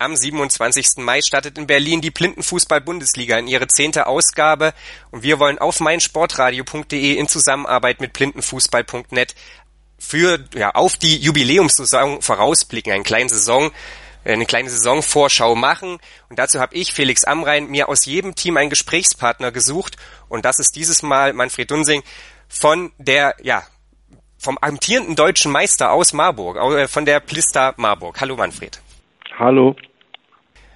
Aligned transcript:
Am 0.00 0.14
27. 0.14 0.98
Mai 0.98 1.20
startet 1.22 1.58
in 1.58 1.66
Berlin 1.66 2.00
die 2.00 2.12
Blindenfußball-Bundesliga 2.12 3.36
in 3.36 3.48
ihre 3.48 3.66
zehnte 3.66 4.06
Ausgabe 4.06 4.72
und 5.10 5.24
wir 5.24 5.40
wollen 5.40 5.58
auf 5.58 5.80
meinsportradio.de 5.80 7.14
in 7.14 7.26
Zusammenarbeit 7.26 8.00
mit 8.00 8.12
blindenfußball.net 8.12 9.34
für, 9.98 10.38
ja, 10.54 10.70
auf 10.70 10.98
die 10.98 11.16
Jubiläumssaison 11.16 12.22
vorausblicken, 12.22 12.92
einen 12.92 13.02
kleinen 13.02 13.28
Saison, 13.28 13.72
eine 14.24 14.46
kleine 14.46 14.70
Saisonvorschau 14.70 15.56
machen. 15.56 15.98
Und 16.28 16.38
dazu 16.38 16.60
habe 16.60 16.76
ich, 16.76 16.92
Felix 16.92 17.24
Amrein, 17.24 17.66
mir 17.66 17.88
aus 17.88 18.04
jedem 18.04 18.36
Team 18.36 18.56
einen 18.56 18.70
Gesprächspartner 18.70 19.50
gesucht. 19.50 19.96
Und 20.28 20.44
das 20.44 20.60
ist 20.60 20.76
dieses 20.76 21.02
Mal 21.02 21.32
Manfred 21.32 21.72
Dunsing 21.72 22.04
von 22.48 22.92
der, 22.98 23.34
ja, 23.42 23.64
vom 24.38 24.58
amtierenden 24.58 25.16
deutschen 25.16 25.50
Meister 25.50 25.90
aus 25.90 26.12
Marburg, 26.12 26.56
äh, 26.56 26.86
von 26.86 27.04
der 27.04 27.18
Plista 27.18 27.74
Marburg. 27.76 28.20
Hallo 28.20 28.36
Manfred. 28.36 28.80
Hallo. 29.38 29.76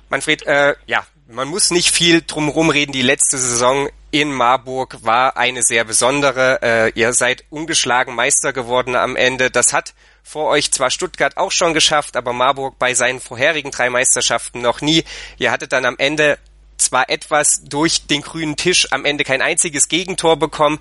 Manfred, 0.08 0.46
äh, 0.46 0.76
ja, 0.86 1.04
man 1.26 1.48
muss 1.48 1.72
nicht 1.72 1.92
viel 1.92 2.22
drumherum 2.22 2.70
reden. 2.70 2.92
Die 2.92 3.02
letzte 3.02 3.36
Saison 3.36 3.88
in 4.12 4.32
Marburg 4.32 4.98
war 5.02 5.36
eine 5.36 5.62
sehr 5.62 5.84
besondere. 5.84 6.60
Äh, 6.62 6.92
ihr 6.94 7.12
seid 7.12 7.44
ungeschlagen 7.50 8.14
Meister 8.14 8.52
geworden 8.52 8.94
am 8.94 9.16
Ende. 9.16 9.50
Das 9.50 9.72
hat 9.72 9.94
vor 10.22 10.48
euch 10.48 10.70
zwar 10.70 10.90
Stuttgart 10.90 11.38
auch 11.38 11.50
schon 11.50 11.74
geschafft, 11.74 12.16
aber 12.16 12.32
Marburg 12.32 12.78
bei 12.78 12.94
seinen 12.94 13.18
vorherigen 13.18 13.72
drei 13.72 13.90
Meisterschaften 13.90 14.60
noch 14.60 14.80
nie. 14.80 15.02
Ihr 15.38 15.50
hattet 15.50 15.72
dann 15.72 15.84
am 15.84 15.96
Ende 15.98 16.38
zwar 16.76 17.10
etwas 17.10 17.64
durch 17.64 18.06
den 18.06 18.22
grünen 18.22 18.56
Tisch 18.56 18.92
am 18.92 19.04
Ende 19.04 19.24
kein 19.24 19.42
einziges 19.42 19.88
Gegentor 19.88 20.36
bekommen 20.36 20.78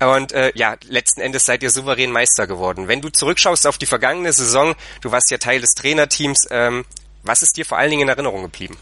und 0.00 0.32
äh, 0.32 0.52
ja, 0.54 0.76
letzten 0.88 1.20
Endes 1.20 1.46
seid 1.46 1.62
ihr 1.62 1.70
souverän 1.70 2.12
Meister 2.12 2.46
geworden. 2.46 2.88
Wenn 2.88 3.00
du 3.00 3.08
zurückschaust 3.08 3.66
auf 3.66 3.78
die 3.78 3.86
vergangene 3.86 4.32
Saison, 4.32 4.74
du 5.00 5.12
warst 5.12 5.30
ja 5.30 5.38
Teil 5.38 5.60
des 5.60 5.74
Trainerteams, 5.74 6.48
ähm, 6.50 6.84
was 7.24 7.42
ist 7.42 7.56
dir 7.56 7.64
vor 7.64 7.78
allen 7.78 7.90
Dingen 7.90 8.02
in 8.02 8.08
Erinnerung 8.08 8.42
geblieben? 8.42 8.76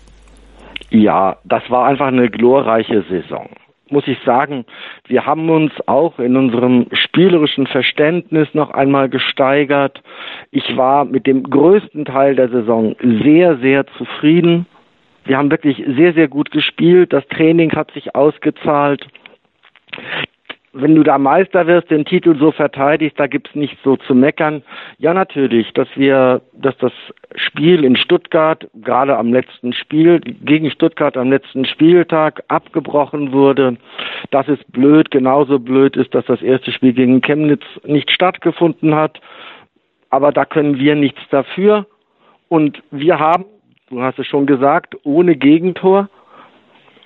Ja, 0.91 1.39
das 1.45 1.63
war 1.71 1.87
einfach 1.87 2.09
eine 2.09 2.29
glorreiche 2.29 3.03
Saison. 3.09 3.49
Muss 3.89 4.07
ich 4.07 4.19
sagen, 4.25 4.65
wir 5.07 5.27
haben 5.27 5.51
uns 5.51 5.73
auch 5.87 6.19
in 6.19 6.37
unserem 6.37 6.87
spielerischen 6.93 7.67
Verständnis 7.67 8.49
noch 8.55 8.71
einmal 8.71 9.09
gesteigert. 9.09 10.03
Ich 10.51 10.77
war 10.77 11.05
mit 11.05 11.27
dem 11.27 11.43
größten 11.43 12.07
Teil 12.07 12.35
der 12.35 12.49
Saison 12.49 12.97
sehr, 13.01 13.59
sehr 13.59 13.87
zufrieden. 13.99 14.67
Wir 15.25 15.37
haben 15.37 15.51
wirklich 15.51 15.83
sehr, 15.97 16.15
sehr 16.15 16.29
gut 16.29 16.51
gespielt. 16.51 17.13
Das 17.13 17.27
Training 17.29 17.73
hat 17.73 17.91
sich 17.93 18.15
ausgezahlt 18.15 19.07
wenn 20.73 20.95
du 20.95 21.03
da 21.03 21.19
Meister 21.19 21.67
wirst, 21.67 21.91
den 21.91 22.05
Titel 22.05 22.37
so 22.39 22.51
verteidigst, 22.51 23.21
da 23.21 23.27
gibt's 23.27 23.55
nichts 23.55 23.79
so 23.85 23.97
zu 23.97 24.15
meckern. 24.15 24.63
Ja, 24.99 25.13
natürlich, 25.13 25.73
dass 25.75 25.89
wir, 25.97 26.41
dass 26.55 26.77
das 26.79 26.93
Spiel 27.35 27.85
in 27.85 27.97
Stuttgart, 27.97 28.69
gerade 28.75 29.17
am 29.19 29.33
letzten 29.33 29.75
Spiel, 29.75 30.21
gegen 30.21 30.71
Stuttgart 30.71 31.17
am 31.17 31.31
letzten 31.31 31.67
Spieltag 31.67 32.43
abgebrochen 32.49 33.33
wurde. 33.33 33.77
Das 34.31 34.49
ist 34.49 34.71
blöd. 34.73 35.11
Genauso 35.11 35.59
blöd 35.59 35.97
ist, 35.97 36.15
dass 36.15 36.25
das 36.25 36.41
erste 36.41 36.73
Spiel 36.73 36.95
gegen 36.95 37.21
Chemnitz 37.21 37.65
nicht 37.85 38.11
stattgefunden 38.11 38.95
hat. 38.95 39.21
Aber 40.09 40.33
da 40.33 40.47
können 40.47 40.79
wir 40.79 40.95
nichts 40.95 41.21
dafür. 41.31 41.87
Und 42.49 42.83
wir 42.91 43.19
haben, 43.19 43.45
du 43.91 44.03
hast 44.03 44.19
es 44.19 44.27
schon 44.27 44.47
gesagt, 44.47 44.97
ohne 45.05 45.37
Gegentor 45.37 46.09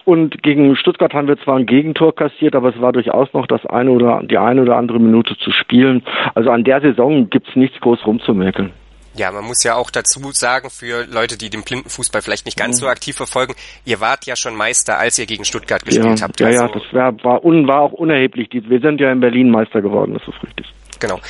und 0.07 0.41
gegen 0.45 0.77
Stuttgart 0.77 1.13
haben 1.15 1.27
wir 1.27 1.37
zwar 1.39 1.57
ein 1.57 1.67
Gegentor 1.67 2.15
kassiert, 2.15 2.55
aber 2.55 2.69
es 2.69 2.81
war 2.81 2.93
durchaus 2.93 3.33
noch 3.33 3.47
das 3.49 3.67
eine 3.67 3.91
oder 3.91 4.23
die 4.23 4.39
eine 4.39 4.63
oder 4.63 4.77
andere 4.77 5.01
Minute 5.01 5.37
zu 5.37 5.51
spielen. 5.51 6.05
Also 6.35 6.51
an 6.51 6.63
der 6.63 6.81
Saison 6.81 7.29
gibt's 7.29 7.57
nichts 7.57 7.81
groß 7.81 8.07
rumzumäkeln. 8.07 8.71
Ja, 9.17 9.33
man 9.33 9.45
muss 9.45 9.65
ja 9.65 9.75
auch 9.75 9.91
dazu 9.91 10.21
sagen, 10.31 10.71
für 10.71 11.07
Leute, 11.13 11.37
die 11.37 11.51
den 11.51 11.63
Blindenfußball 11.63 12.23
vielleicht 12.23 12.47
nicht 12.47 12.57
ganz 12.57 12.77
mhm. 12.77 12.85
so 12.85 12.89
aktiv 12.89 13.17
verfolgen, 13.17 13.55
ihr 13.85 14.01
wart 14.01 14.27
ja 14.27 14.37
schon 14.37 14.55
Meister, 14.55 14.97
als 14.97 15.19
ihr 15.19 15.27
gegen 15.27 15.45
Stuttgart 15.45 15.85
gespielt 15.85 16.21
ja, 16.21 16.25
habt. 16.25 16.39
Ja, 16.39 16.47
also 16.47 16.63
ja, 16.63 16.69
das 16.69 16.83
war, 16.93 17.25
war, 17.25 17.45
un, 17.45 17.67
war 17.67 17.81
auch 17.81 17.93
unerheblich. 17.93 18.49
Wir 18.53 18.81
sind 18.81 19.01
ja 19.01 19.11
in 19.11 19.19
Berlin 19.19 19.51
Meister 19.51 19.83
geworden, 19.83 20.15
das 20.15 20.23
ist 20.23 20.41
richtig. 20.43 20.67
Genau. 21.01 21.21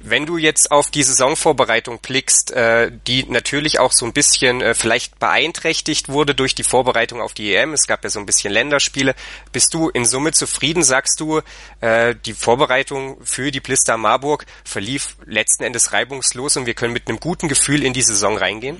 Wenn 0.00 0.24
du 0.24 0.38
jetzt 0.38 0.72
auf 0.72 0.90
die 0.90 1.02
Saisonvorbereitung 1.02 1.98
blickst, 2.00 2.52
äh, 2.52 2.90
die 3.06 3.26
natürlich 3.28 3.80
auch 3.80 3.92
so 3.92 4.06
ein 4.06 4.12
bisschen 4.12 4.62
äh, 4.62 4.74
vielleicht 4.74 5.18
beeinträchtigt 5.18 6.08
wurde 6.08 6.34
durch 6.34 6.54
die 6.54 6.62
Vorbereitung 6.62 7.20
auf 7.20 7.34
die 7.34 7.54
EM, 7.54 7.74
es 7.74 7.86
gab 7.86 8.02
ja 8.02 8.10
so 8.10 8.18
ein 8.18 8.26
bisschen 8.26 8.52
Länderspiele, 8.52 9.14
bist 9.52 9.74
du 9.74 9.90
in 9.90 10.06
Summe 10.06 10.32
zufrieden? 10.32 10.82
Sagst 10.82 11.20
du, 11.20 11.40
äh, 11.80 12.14
die 12.24 12.32
Vorbereitung 12.32 13.18
für 13.22 13.50
die 13.50 13.60
Blister 13.60 13.98
Marburg 13.98 14.46
verlief 14.64 15.16
letzten 15.26 15.64
Endes 15.64 15.92
reibungslos 15.92 16.56
und 16.56 16.66
wir 16.66 16.74
können 16.74 16.94
mit 16.94 17.08
einem 17.08 17.20
guten 17.20 17.48
Gefühl 17.48 17.84
in 17.84 17.92
die 17.92 18.02
Saison 18.02 18.38
reingehen? 18.38 18.78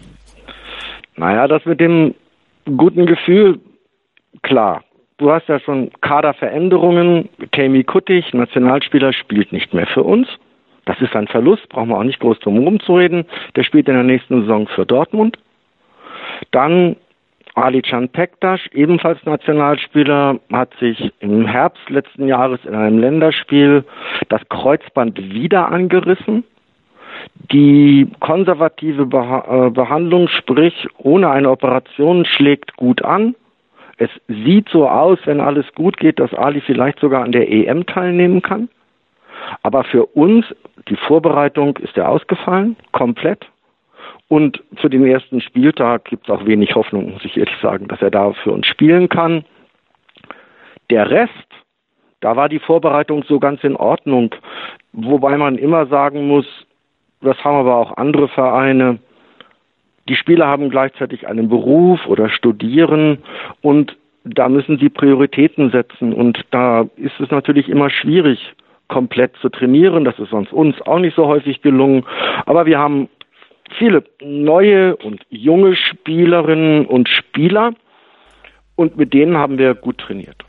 Naja, 1.17 1.47
das 1.49 1.65
mit 1.67 1.81
dem 1.81 2.15
guten 2.65 3.05
Gefühl, 3.05 3.61
klar. 4.43 4.83
Du 5.21 5.31
hast 5.31 5.49
ja 5.49 5.61
schon 5.61 5.91
Kaderveränderungen. 6.01 7.29
Tammy 7.53 7.85
Kuttig, 7.85 8.33
Nationalspieler, 8.33 9.13
spielt 9.13 9.53
nicht 9.53 9.75
mehr 9.75 9.87
für 9.87 10.03
uns. 10.03 10.27
Das 10.87 10.99
ist 11.03 11.15
ein 11.15 11.29
Verlust, 11.29 11.69
brauchen 11.69 11.91
wir 11.91 11.99
auch 11.99 12.05
nicht 12.05 12.21
groß 12.21 12.39
drum 12.39 12.55
herum 12.55 12.81
zu 12.81 12.97
reden. 12.97 13.27
Der 13.55 13.63
spielt 13.63 13.87
in 13.89 13.97
der 13.97 14.03
nächsten 14.03 14.41
Saison 14.41 14.67
für 14.67 14.87
Dortmund. 14.87 15.39
Dann 16.53 16.97
Ali 17.55 17.83
Can 17.83 18.09
Pektas, 18.09 18.61
ebenfalls 18.73 19.23
Nationalspieler, 19.27 20.41
hat 20.51 20.73
sich 20.81 21.13
im 21.21 21.47
Herbst 21.47 21.91
letzten 21.91 22.27
Jahres 22.27 22.61
in 22.65 22.75
einem 22.75 22.99
Länderspiel 22.99 23.85
das 24.31 24.41
Kreuzband 24.49 25.19
wieder 25.19 25.71
angerissen. 25.71 26.45
Die 27.53 28.09
konservative 28.21 29.03
äh, 29.03 29.69
Behandlung, 29.69 30.29
sprich 30.29 30.89
ohne 30.97 31.29
eine 31.29 31.51
Operation, 31.51 32.25
schlägt 32.25 32.75
gut 32.77 33.05
an. 33.05 33.35
Es 34.01 34.09
sieht 34.29 34.67
so 34.71 34.89
aus, 34.89 35.19
wenn 35.27 35.41
alles 35.41 35.67
gut 35.75 35.99
geht, 35.99 36.21
dass 36.21 36.33
Ali 36.33 36.63
vielleicht 36.63 37.01
sogar 37.01 37.23
an 37.23 37.33
der 37.33 37.53
EM 37.53 37.85
teilnehmen 37.85 38.41
kann. 38.41 38.71
Aber 39.63 39.85
für 39.85 40.07
uns, 40.07 40.47
die 40.89 40.97
Vorbereitung 40.97 41.77
ist 41.77 41.97
ja 41.99 42.09
ausgefallen, 42.09 42.77
komplett. 42.93 43.47
Und 44.29 44.63
für 44.77 44.89
den 44.89 45.05
ersten 45.05 45.43
Spieltag 45.43 46.07
gibt 46.07 46.25
es 46.25 46.31
auch 46.31 46.47
wenig 46.47 46.75
Hoffnung, 46.75 47.13
muss 47.13 47.27
ich 47.27 47.37
ehrlich 47.37 47.59
sagen, 47.61 47.89
dass 47.89 48.01
er 48.01 48.11
da 48.11 48.33
für 48.33 48.53
uns 48.53 48.67
spielen 48.67 49.11
kann. 49.11 49.45
Der 50.89 51.11
Rest, 51.11 51.35
da 52.21 52.37
war 52.37 52.49
die 52.49 52.59
Vorbereitung 52.59 53.23
so 53.25 53.39
ganz 53.39 53.63
in 53.65 53.77
Ordnung. 53.77 54.35
Wobei 54.95 55.37
man 55.37 55.59
immer 55.59 55.85
sagen 55.89 56.27
muss, 56.27 56.47
das 57.21 57.37
haben 57.45 57.57
aber 57.57 57.77
auch 57.77 57.99
andere 57.99 58.29
Vereine, 58.29 58.99
die 60.11 60.17
Spieler 60.17 60.49
haben 60.49 60.71
gleichzeitig 60.71 61.29
einen 61.29 61.49
Beruf 61.49 62.05
oder 62.09 62.29
studieren 62.29 63.19
und 63.63 63.97
da 64.25 64.49
müssen 64.49 64.77
sie 64.79 64.89
Prioritäten 64.89 65.71
setzen 65.71 66.13
und 66.13 66.41
da 66.51 66.89
ist 66.97 67.19
es 67.21 67.31
natürlich 67.31 67.69
immer 67.69 67.91
schwierig, 67.91 68.41
komplett 68.89 69.37
zu 69.37 69.49
trainieren. 69.49 70.05
Das 70.05 70.19
ist 70.19 70.31
sonst 70.31 70.53
uns 70.53 70.83
auch 70.83 70.99
nicht 70.99 71.15
so 71.15 71.27
häufig 71.27 71.63
gelungen. 71.63 72.05
Aber 72.45 72.67
wir 72.67 72.81
haben 72.81 73.09
viele 73.79 74.03
neue 74.21 74.97
und 74.97 75.23
junge 75.31 75.77
Spielerinnen 75.77 76.87
und 76.87 77.09
Spieler 77.09 77.73
und 78.75 78.97
mit 78.97 79.15
denen 79.15 79.37
haben 79.37 79.59
wir 79.59 79.75
gut 79.75 79.99
trainiert. 79.99 80.45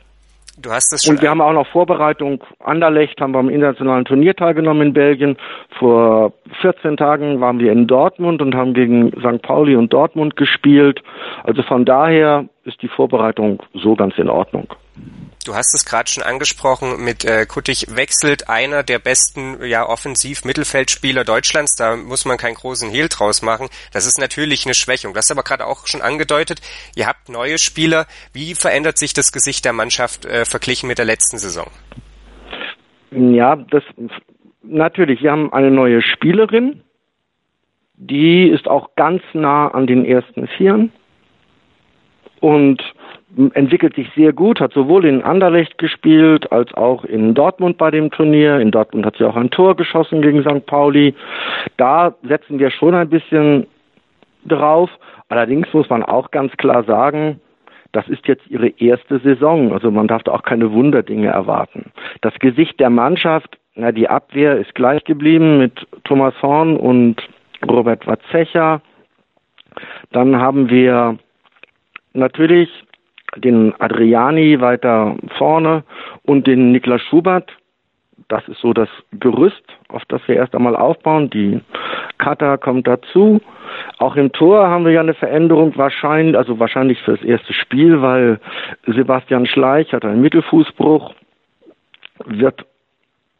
Du 0.62 0.70
hast 0.70 0.92
das 0.92 1.04
schon. 1.04 1.16
Und 1.16 1.22
wir 1.22 1.30
haben 1.30 1.40
auch 1.40 1.52
noch 1.52 1.66
Vorbereitung. 1.66 2.42
Anderlecht 2.60 3.20
haben 3.20 3.32
wir 3.32 3.40
am 3.40 3.48
internationalen 3.48 4.04
Turnier 4.04 4.34
teilgenommen 4.34 4.88
in 4.88 4.92
Belgien. 4.92 5.36
Vor 5.78 6.32
14 6.60 6.96
Tagen 6.96 7.40
waren 7.40 7.58
wir 7.58 7.72
in 7.72 7.86
Dortmund 7.86 8.40
und 8.40 8.54
haben 8.54 8.72
gegen 8.72 9.10
St. 9.20 9.42
Pauli 9.42 9.74
und 9.74 9.92
Dortmund 9.92 10.36
gespielt. 10.36 11.02
Also 11.42 11.62
von 11.62 11.84
daher 11.84 12.46
ist 12.64 12.80
die 12.80 12.88
Vorbereitung 12.88 13.62
so 13.74 13.96
ganz 13.96 14.16
in 14.18 14.30
Ordnung. 14.30 14.68
Du 15.44 15.54
hast 15.54 15.74
es 15.74 15.84
gerade 15.84 16.08
schon 16.08 16.22
angesprochen, 16.22 17.04
mit 17.04 17.24
äh, 17.24 17.46
Kuttig 17.46 17.86
wechselt 17.96 18.48
einer 18.48 18.84
der 18.84 19.00
besten 19.00 19.64
ja, 19.64 19.88
Offensiv-Mittelfeldspieler 19.88 21.24
Deutschlands. 21.24 21.74
Da 21.74 21.96
muss 21.96 22.24
man 22.24 22.36
keinen 22.36 22.54
großen 22.54 22.90
Hehl 22.90 23.08
draus 23.08 23.42
machen. 23.42 23.68
Das 23.92 24.06
ist 24.06 24.20
natürlich 24.20 24.66
eine 24.66 24.74
Schwächung. 24.74 25.14
Du 25.14 25.18
hast 25.18 25.32
aber 25.32 25.42
gerade 25.42 25.66
auch 25.66 25.86
schon 25.88 26.00
angedeutet, 26.00 26.60
ihr 26.94 27.08
habt 27.08 27.28
neue 27.28 27.58
Spieler. 27.58 28.06
Wie 28.32 28.54
verändert 28.54 28.98
sich 28.98 29.14
das 29.14 29.32
Gesicht 29.32 29.64
der 29.64 29.72
Mannschaft 29.72 30.26
äh, 30.26 30.44
verglichen 30.44 30.86
mit 30.86 30.98
der 30.98 31.06
letzten 31.06 31.38
Saison? 31.38 31.66
Ja, 33.10 33.56
das 33.56 33.82
natürlich. 34.62 35.22
Wir 35.22 35.32
haben 35.32 35.52
eine 35.52 35.70
neue 35.70 36.02
Spielerin, 36.02 36.82
die 37.94 38.48
ist 38.48 38.68
auch 38.68 38.94
ganz 38.94 39.22
nah 39.32 39.68
an 39.68 39.86
den 39.86 40.04
ersten 40.04 40.46
Vieren 40.56 40.92
und 42.40 42.82
entwickelt 43.54 43.94
sich 43.94 44.10
sehr 44.14 44.32
gut, 44.32 44.60
hat 44.60 44.72
sowohl 44.72 45.04
in 45.04 45.22
Anderlecht 45.22 45.78
gespielt 45.78 46.52
als 46.52 46.72
auch 46.74 47.04
in 47.04 47.34
Dortmund 47.34 47.78
bei 47.78 47.90
dem 47.90 48.10
Turnier. 48.10 48.58
In 48.60 48.70
Dortmund 48.70 49.06
hat 49.06 49.16
sie 49.16 49.24
auch 49.24 49.36
ein 49.36 49.50
Tor 49.50 49.76
geschossen 49.76 50.22
gegen 50.22 50.42
St. 50.42 50.66
Pauli. 50.66 51.14
Da 51.76 52.14
setzen 52.22 52.58
wir 52.58 52.70
schon 52.70 52.94
ein 52.94 53.08
bisschen 53.08 53.66
drauf. 54.44 54.90
Allerdings 55.28 55.72
muss 55.72 55.88
man 55.88 56.02
auch 56.02 56.30
ganz 56.30 56.52
klar 56.56 56.84
sagen, 56.84 57.40
das 57.92 58.08
ist 58.08 58.26
jetzt 58.26 58.46
ihre 58.48 58.68
erste 58.68 59.18
Saison. 59.20 59.72
Also 59.72 59.90
man 59.90 60.08
darf 60.08 60.22
da 60.24 60.32
auch 60.32 60.42
keine 60.42 60.72
Wunderdinge 60.72 61.28
erwarten. 61.28 61.92
Das 62.20 62.34
Gesicht 62.38 62.80
der 62.80 62.90
Mannschaft, 62.90 63.58
na, 63.74 63.92
die 63.92 64.08
Abwehr 64.08 64.58
ist 64.58 64.74
gleich 64.74 65.04
geblieben 65.04 65.58
mit 65.58 65.86
Thomas 66.04 66.34
Horn 66.42 66.76
und 66.76 67.16
Robert 67.66 68.06
Watzecher. 68.06 68.82
Dann 70.10 70.36
haben 70.36 70.68
wir 70.68 71.18
natürlich 72.12 72.68
den 73.36 73.74
Adriani 73.80 74.60
weiter 74.60 75.16
vorne 75.38 75.84
und 76.22 76.46
den 76.46 76.72
Niklas 76.72 77.00
Schubert. 77.02 77.50
Das 78.28 78.46
ist 78.48 78.60
so 78.60 78.72
das 78.72 78.88
Gerüst, 79.12 79.62
auf 79.88 80.02
das 80.08 80.26
wir 80.26 80.36
erst 80.36 80.54
einmal 80.54 80.76
aufbauen. 80.76 81.30
Die 81.30 81.60
Kata 82.18 82.56
kommt 82.56 82.86
dazu. 82.86 83.40
Auch 83.98 84.16
im 84.16 84.32
Tor 84.32 84.68
haben 84.68 84.84
wir 84.84 84.92
ja 84.92 85.00
eine 85.00 85.14
Veränderung 85.14 85.76
wahrscheinlich, 85.76 86.36
also 86.36 86.58
wahrscheinlich 86.58 87.00
fürs 87.02 87.22
erste 87.22 87.52
Spiel, 87.52 88.00
weil 88.02 88.38
Sebastian 88.86 89.46
Schleich 89.46 89.92
hat 89.92 90.04
einen 90.04 90.20
Mittelfußbruch, 90.20 91.14
wird 92.26 92.64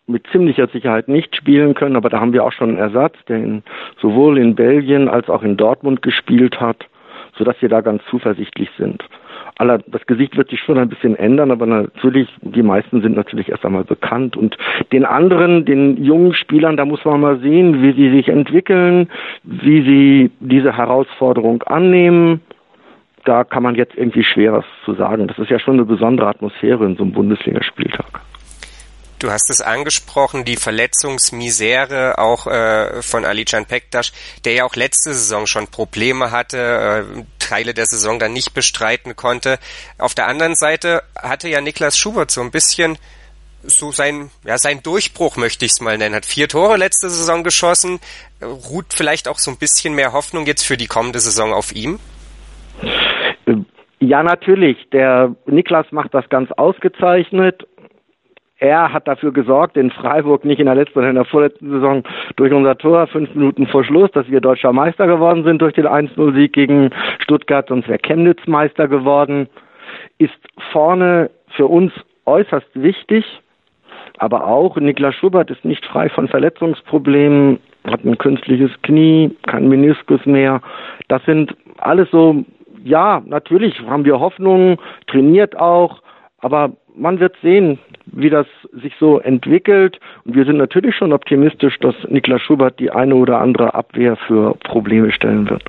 mit 0.07 0.27
ziemlicher 0.29 0.67
Sicherheit 0.69 1.09
nicht 1.09 1.37
spielen 1.37 1.75
können, 1.75 1.97
aber 1.97 2.09
da 2.09 2.21
haben 2.21 2.33
wir 2.33 2.45
auch 2.45 2.53
schon 2.53 2.71
einen 2.71 2.79
Ersatz, 2.79 3.17
der 3.29 3.37
in, 3.37 3.63
sowohl 4.01 4.39
in 4.39 4.55
Belgien 4.55 5.09
als 5.09 5.29
auch 5.29 5.43
in 5.43 5.57
Dortmund 5.57 6.03
gespielt 6.03 6.61
hat, 6.61 6.85
sodass 7.37 7.61
wir 7.61 7.69
da 7.69 7.81
ganz 7.81 8.03
zuversichtlich 8.11 8.69
sind. 8.77 9.03
Aller, 9.59 9.79
das 9.87 10.05
Gesicht 10.07 10.37
wird 10.37 10.51
sich 10.51 10.61
schon 10.61 10.79
ein 10.79 10.89
bisschen 10.89 11.15
ändern, 11.15 11.51
aber 11.51 11.67
natürlich, 11.67 12.29
die 12.41 12.63
meisten 12.63 13.03
sind 13.03 13.17
natürlich 13.17 13.49
erst 13.49 13.65
einmal 13.65 13.85
bekannt. 13.85 14.37
Und 14.37 14.57
den 14.93 15.05
anderen, 15.05 15.65
den 15.65 16.03
jungen 16.03 16.35
Spielern, 16.35 16.77
da 16.77 16.85
muss 16.85 17.05
man 17.05 17.21
mal 17.21 17.39
sehen, 17.39 17.83
wie 17.83 17.93
sie 17.93 18.11
sich 18.11 18.29
entwickeln, 18.29 19.09
wie 19.43 19.83
sie 19.83 20.31
diese 20.41 20.77
Herausforderung 20.77 21.63
annehmen. 21.65 22.41
Da 23.25 23.45
kann 23.45 23.63
man 23.63 23.75
jetzt 23.75 23.97
irgendwie 23.97 24.25
schwer 24.25 24.53
was 24.53 24.65
zu 24.85 24.95
sagen. 24.95 25.29
Das 25.29 25.39
ist 25.39 25.51
ja 25.51 25.59
schon 25.59 25.75
eine 25.75 25.85
besondere 25.85 26.29
Atmosphäre 26.29 26.85
in 26.85 26.97
so 26.97 27.05
einem 27.05 27.13
Bundesligaspieltag. 27.13 28.21
Du 29.23 29.31
hast 29.31 29.51
es 29.51 29.61
angesprochen, 29.61 30.45
die 30.45 30.57
Verletzungsmisere 30.57 32.19
auch 32.19 32.49
äh, 32.49 33.03
von 33.03 33.25
Alican 33.25 33.67
Pektas, 33.67 34.13
der 34.45 34.55
ja 34.55 34.65
auch 34.65 34.75
letzte 34.75 35.15
Saison 35.15 35.47
schon 35.47 35.69
Probleme 35.69 36.33
hatte, 36.33 36.59
äh, 36.59 37.23
Teile 37.39 37.73
der 37.73 37.87
Saison 37.87 38.19
dann 38.19 38.33
nicht 38.33 38.53
bestreiten 38.53 39.15
konnte. 39.15 39.61
Auf 39.97 40.17
der 40.17 40.27
anderen 40.27 40.57
Seite 40.57 41.05
hatte 41.17 41.49
ja 41.49 41.61
Niklas 41.61 41.97
Schubert 41.97 42.33
so 42.33 42.41
ein 42.41 42.51
bisschen 42.51 42.99
so 43.63 43.93
sein, 43.93 44.33
ja, 44.45 44.59
sein 44.59 44.83
Durchbruch 44.83 45.37
möchte 45.37 45.67
ich 45.67 45.71
es 45.71 45.81
mal 45.81 45.97
nennen. 45.97 46.17
Hat 46.17 46.27
vier 46.27 46.49
Tore 46.49 46.77
letzte 46.77 47.09
Saison 47.09 47.45
geschossen. 47.45 48.01
Ruht 48.43 48.87
vielleicht 48.93 49.29
auch 49.29 49.39
so 49.39 49.53
ein 49.53 49.57
bisschen 49.57 49.95
mehr 49.95 50.13
Hoffnung 50.13 50.47
jetzt 50.47 50.67
für 50.67 50.77
die 50.77 50.89
kommende 50.89 51.21
Saison 51.21 51.53
auf 51.53 51.71
ihm? 51.73 52.01
Ja, 54.01 54.25
natürlich. 54.25 54.79
Der 54.91 55.37
Niklas 55.47 55.87
macht 55.93 56.13
das 56.13 56.29
ganz 56.29 56.51
ausgezeichnet 56.51 57.69
er 58.63 58.93
hat 58.93 59.09
dafür 59.09 59.33
gesorgt, 59.33 59.77
in 59.77 59.91
Freiburg 59.91 60.45
nicht 60.45 60.61
in 60.61 60.67
der 60.67 60.77
letzten, 60.77 60.95
sondern 60.95 61.11
in 61.11 61.17
der 61.17 61.25
vorletzten 61.25 61.69
Saison 61.69 62.05
durch 62.37 62.53
unser 62.53 62.79
Tor 62.79 63.09
fünf 63.09 63.35
Minuten 63.35 63.67
vor 63.67 63.83
Schluss, 63.83 64.09
dass 64.13 64.31
wir 64.31 64.41
deutscher 64.41 64.73
Meister 64.73 65.09
geworden 65.09 65.43
sind 65.43 65.61
durch 65.61 65.75
den 65.75 65.89
1-0-Sieg 65.89 66.53
gegen 66.53 66.91
Stuttgart, 67.19 67.67
sonst 67.69 67.89
wäre 67.89 67.99
Chemnitz 67.99 68.47
Meister 68.47 68.87
geworden, 68.87 69.49
ist 70.19 70.39
vorne 70.71 71.29
für 71.57 71.67
uns 71.67 71.93
äußerst 72.25 72.69
wichtig, 72.75 73.25
aber 74.19 74.47
auch 74.47 74.77
Niklas 74.77 75.17
Schubert 75.17 75.51
ist 75.51 75.65
nicht 75.65 75.85
frei 75.85 76.09
von 76.09 76.29
Verletzungsproblemen, 76.29 77.59
hat 77.85 78.05
ein 78.05 78.17
künstliches 78.17 78.71
Knie, 78.83 79.37
kein 79.49 79.69
Meniskus 79.69 80.25
mehr. 80.25 80.61
Das 81.09 81.25
sind 81.25 81.53
alles 81.79 82.09
so, 82.13 82.45
ja, 82.85 83.23
natürlich 83.27 83.81
haben 83.81 84.05
wir 84.05 84.21
Hoffnungen, 84.21 84.77
trainiert 85.09 85.59
auch, 85.59 86.01
aber 86.43 86.73
man 86.95 87.21
wird 87.21 87.37
sehen, 87.41 87.79
wie 88.07 88.29
das 88.29 88.47
sich 88.73 88.93
so 89.01 89.19
entwickelt. 89.21 89.99
Und 90.25 90.35
wir 90.35 90.45
sind 90.45 90.59
natürlich 90.59 90.95
schon 90.95 91.13
optimistisch, 91.13 91.79
dass 91.79 91.95
Niklas 92.09 92.43
Schubert 92.43 92.79
die 92.79 92.91
eine 92.91 93.15
oder 93.15 93.39
andere 93.39 93.75
Abwehr 93.75 94.17
für 94.27 94.55
Probleme 94.57 95.13
stellen 95.13 95.49
wird. 95.49 95.63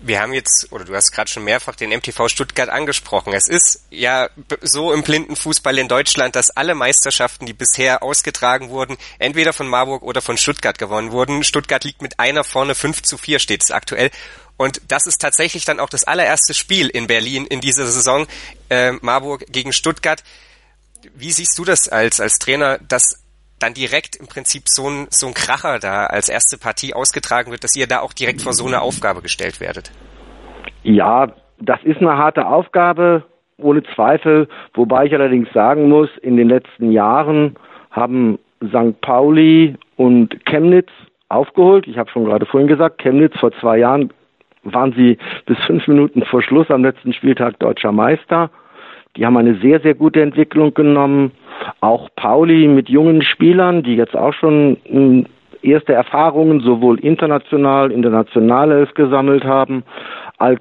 Wir 0.00 0.20
haben 0.20 0.32
jetzt, 0.32 0.68
oder 0.70 0.84
du 0.84 0.94
hast 0.94 1.10
gerade 1.10 1.28
schon 1.28 1.42
mehrfach 1.42 1.74
den 1.74 1.90
MTV 1.90 2.28
Stuttgart 2.28 2.68
angesprochen. 2.68 3.32
Es 3.32 3.48
ist 3.48 3.88
ja 3.90 4.28
so 4.60 4.92
im 4.92 5.02
blinden 5.02 5.34
Fußball 5.34 5.76
in 5.76 5.88
Deutschland, 5.88 6.36
dass 6.36 6.50
alle 6.50 6.76
Meisterschaften, 6.76 7.46
die 7.46 7.52
bisher 7.52 8.02
ausgetragen 8.02 8.68
wurden, 8.68 8.96
entweder 9.18 9.52
von 9.52 9.66
Marburg 9.66 10.02
oder 10.02 10.20
von 10.20 10.36
Stuttgart 10.36 10.78
gewonnen 10.78 11.10
wurden. 11.10 11.42
Stuttgart 11.42 11.82
liegt 11.82 12.00
mit 12.00 12.20
einer 12.20 12.44
vorne, 12.44 12.76
5 12.76 13.02
zu 13.02 13.16
4 13.16 13.40
steht 13.40 13.62
es 13.64 13.72
aktuell. 13.72 14.10
Und 14.58 14.82
das 14.90 15.06
ist 15.06 15.22
tatsächlich 15.22 15.64
dann 15.64 15.80
auch 15.80 15.88
das 15.88 16.04
allererste 16.04 16.52
Spiel 16.52 16.88
in 16.88 17.06
Berlin 17.06 17.46
in 17.46 17.60
dieser 17.60 17.86
Saison, 17.86 18.26
äh, 18.68 18.92
Marburg 19.00 19.46
gegen 19.50 19.72
Stuttgart. 19.72 20.22
Wie 21.14 21.30
siehst 21.30 21.58
du 21.58 21.64
das 21.64 21.88
als, 21.88 22.20
als 22.20 22.38
Trainer, 22.38 22.78
dass 22.86 23.24
dann 23.60 23.72
direkt 23.72 24.16
im 24.16 24.26
Prinzip 24.26 24.64
so 24.66 24.90
ein, 24.90 25.06
so 25.10 25.28
ein 25.28 25.34
Kracher 25.34 25.78
da 25.78 26.06
als 26.06 26.28
erste 26.28 26.58
Partie 26.58 26.92
ausgetragen 26.92 27.50
wird, 27.50 27.64
dass 27.64 27.76
ihr 27.76 27.86
da 27.86 28.00
auch 28.00 28.12
direkt 28.12 28.42
vor 28.42 28.52
so 28.52 28.66
eine 28.66 28.80
Aufgabe 28.80 29.22
gestellt 29.22 29.60
werdet? 29.60 29.90
Ja, 30.82 31.32
das 31.60 31.82
ist 31.84 31.98
eine 31.98 32.16
harte 32.16 32.46
Aufgabe, 32.46 33.24
ohne 33.58 33.82
Zweifel. 33.94 34.48
Wobei 34.74 35.06
ich 35.06 35.14
allerdings 35.14 35.48
sagen 35.52 35.88
muss, 35.88 36.08
in 36.22 36.36
den 36.36 36.48
letzten 36.48 36.92
Jahren 36.92 37.56
haben 37.90 38.38
St. 38.64 39.00
Pauli 39.00 39.76
und 39.96 40.44
Chemnitz 40.46 40.90
aufgeholt. 41.28 41.86
Ich 41.86 41.98
habe 41.98 42.10
schon 42.10 42.24
gerade 42.24 42.46
vorhin 42.46 42.68
gesagt, 42.68 43.02
Chemnitz 43.02 43.38
vor 43.38 43.52
zwei 43.60 43.78
Jahren 43.78 44.12
waren 44.72 44.92
sie 44.92 45.18
bis 45.46 45.58
fünf 45.66 45.86
Minuten 45.88 46.22
vor 46.22 46.42
Schluss 46.42 46.70
am 46.70 46.84
letzten 46.84 47.12
Spieltag 47.12 47.58
deutscher 47.58 47.92
Meister. 47.92 48.50
Die 49.16 49.26
haben 49.26 49.36
eine 49.36 49.56
sehr, 49.56 49.80
sehr 49.80 49.94
gute 49.94 50.22
Entwicklung 50.22 50.74
genommen. 50.74 51.32
Auch 51.80 52.08
Pauli 52.14 52.68
mit 52.68 52.88
jungen 52.88 53.22
Spielern, 53.22 53.82
die 53.82 53.96
jetzt 53.96 54.16
auch 54.16 54.32
schon 54.32 54.76
hm, 54.84 55.26
erste 55.62 55.92
Erfahrungen 55.92 56.60
sowohl 56.60 57.00
international, 57.00 57.90
in 57.90 58.02
der 58.02 58.12
Nationalelf 58.12 58.94
gesammelt 58.94 59.44
haben, 59.44 59.82
als 60.38 60.60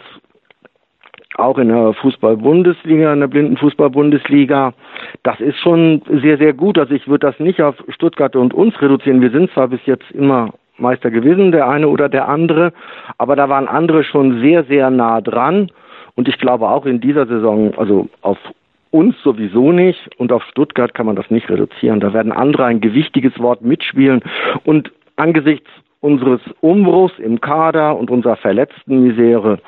auch 1.36 1.58
in 1.60 1.67
der 1.67 1.93
Fußball-Bundesliga, 1.93 3.13
in 3.13 3.20
der 3.20 3.27
Blindenfußball-Bundesliga. 3.27 4.74
Das 5.24 5.39
ist 5.39 5.60
schon 5.60 6.01
sehr, 6.22 6.38
sehr 6.38 6.53
gut. 6.53 6.79
Also 6.79 6.96
ich 6.96 7.08
würde 7.08 7.27
das 7.27 7.39
nicht 7.39 7.62
auf 7.62 7.75
Stuttgart 7.89 8.36
und 8.36 8.53
uns 8.53 8.82
reduzieren. 8.82 9.22
Wir 9.22 9.29
sind 9.29 9.51
zwar 9.51 9.67
bis 9.67 9.86
jetzt 9.86 10.10
immer 10.12 10.53
Meister 10.79 11.12
gewesen, 11.12 11.51
der 11.51 11.67
eine 11.67 11.88
oder 11.88 12.10
der 12.10 12.27
andere. 12.27 12.74
Aber 13.17 13.36
da 13.36 13.50
waren 13.50 13.67
andere 13.67 14.03
schon 14.03 14.39
sehr, 14.41 14.63
sehr 14.65 14.89
nah 14.89 15.22
dran. 15.22 15.72
Und 16.15 16.27
ich 16.27 16.38
glaube 16.38 16.67
auch 16.69 16.86
in 16.86 17.00
dieser 17.00 17.27
Saison, 17.27 17.74
also 17.77 18.10
auf 18.22 18.38
uns 18.91 19.15
sowieso 19.22 19.72
nicht 19.72 20.10
und 20.17 20.31
auf 20.31 20.43
Stuttgart 20.43 20.93
kann 20.93 21.05
man 21.05 21.15
das 21.15 21.29
nicht 21.29 21.50
reduzieren. 21.50 22.00
Da 22.00 22.13
werden 22.13 22.31
andere 22.31 22.65
ein 22.65 22.81
gewichtiges 22.81 23.38
Wort 23.39 23.62
mitspielen. 23.62 24.22
Und 24.63 24.91
angesichts 25.15 25.69
unseres 26.00 26.41
Umbruchs 26.62 27.17
im 27.19 27.41
Kader 27.41 27.98
und 27.98 28.10
unserer 28.10 28.36
verletzten 28.36 29.03
Misere 29.03 29.60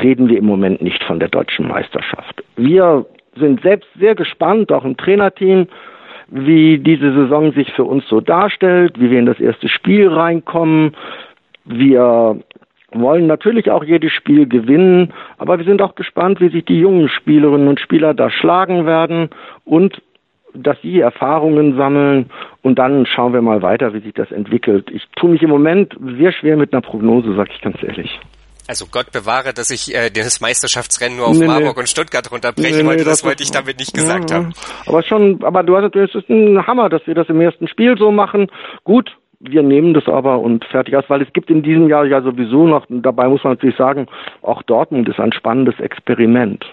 reden 0.00 0.28
wir 0.28 0.38
im 0.38 0.46
Moment 0.46 0.80
nicht 0.80 1.02
von 1.04 1.18
der 1.18 1.28
deutschen 1.28 1.68
Meisterschaft. 1.68 2.42
Wir 2.56 3.04
sind 3.36 3.60
selbst 3.62 3.88
sehr 3.98 4.14
gespannt, 4.14 4.72
auch 4.72 4.84
im 4.84 4.96
Trainerteam, 4.96 5.66
wie 6.28 6.78
diese 6.78 7.12
Saison 7.12 7.52
sich 7.52 7.72
für 7.72 7.84
uns 7.84 8.06
so 8.08 8.20
darstellt, 8.20 8.98
wie 8.98 9.10
wir 9.10 9.18
in 9.18 9.26
das 9.26 9.40
erste 9.40 9.68
Spiel 9.68 10.08
reinkommen. 10.08 10.96
Wir 11.64 12.40
wollen 12.92 13.26
natürlich 13.26 13.70
auch 13.70 13.84
jedes 13.84 14.12
Spiel 14.12 14.46
gewinnen, 14.46 15.12
aber 15.38 15.58
wir 15.58 15.64
sind 15.64 15.82
auch 15.82 15.94
gespannt, 15.94 16.40
wie 16.40 16.48
sich 16.48 16.64
die 16.64 16.80
jungen 16.80 17.08
Spielerinnen 17.08 17.68
und 17.68 17.80
Spieler 17.80 18.14
da 18.14 18.30
schlagen 18.30 18.86
werden 18.86 19.30
und 19.64 20.00
dass 20.54 20.80
sie 20.80 21.00
Erfahrungen 21.00 21.76
sammeln 21.76 22.30
und 22.62 22.78
dann 22.78 23.04
schauen 23.06 23.34
wir 23.34 23.42
mal 23.42 23.62
weiter, 23.62 23.92
wie 23.92 24.00
sich 24.00 24.14
das 24.14 24.32
entwickelt. 24.32 24.90
Ich 24.90 25.06
tue 25.16 25.30
mich 25.30 25.42
im 25.42 25.50
Moment 25.50 25.94
sehr 26.18 26.32
schwer 26.32 26.56
mit 26.56 26.72
einer 26.72 26.80
Prognose, 26.80 27.34
sag 27.34 27.50
ich 27.50 27.60
ganz 27.60 27.82
ehrlich. 27.82 28.18
Also 28.68 28.86
Gott 28.90 29.12
bewahre, 29.12 29.52
dass 29.52 29.70
ich 29.70 29.94
äh, 29.94 30.10
das 30.10 30.40
Meisterschaftsrennen 30.40 31.18
nur 31.18 31.28
auf 31.28 31.38
nee, 31.38 31.46
Marburg 31.46 31.76
nee. 31.76 31.80
und 31.80 31.88
Stuttgart 31.88 32.30
runterbrechen 32.30 32.78
nee, 32.78 32.84
wollte. 32.84 33.04
das, 33.04 33.20
das 33.20 33.24
wollte 33.24 33.42
ich 33.42 33.50
damit 33.50 33.78
nicht 33.78 33.94
gesagt 33.94 34.30
ja, 34.30 34.36
haben. 34.36 34.52
Aber 34.86 35.02
schon, 35.02 35.42
aber 35.44 35.62
du 35.62 35.76
hast 35.76 35.94
es 35.94 36.14
ist 36.14 36.28
ein 36.28 36.66
Hammer, 36.66 36.88
dass 36.88 37.06
wir 37.06 37.14
das 37.14 37.28
im 37.28 37.40
ersten 37.40 37.68
Spiel 37.68 37.96
so 37.96 38.10
machen. 38.10 38.48
Gut, 38.84 39.16
wir 39.40 39.62
nehmen 39.62 39.94
das 39.94 40.06
aber 40.08 40.40
und 40.40 40.64
fertig 40.64 40.96
aus, 40.96 41.04
weil 41.08 41.22
es 41.22 41.32
gibt 41.32 41.50
in 41.50 41.62
diesem 41.62 41.88
Jahr 41.88 42.06
ja 42.06 42.22
sowieso 42.22 42.66
noch, 42.66 42.86
dabei 42.88 43.28
muss 43.28 43.44
man 43.44 43.54
natürlich 43.54 43.76
sagen, 43.76 44.06
auch 44.42 44.62
Dortmund 44.62 45.08
ist 45.08 45.20
ein 45.20 45.32
spannendes 45.32 45.78
Experiment. 45.78 46.64